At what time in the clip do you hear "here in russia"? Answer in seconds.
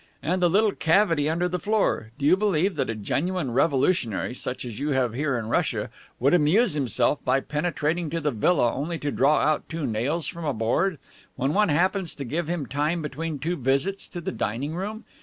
5.13-5.91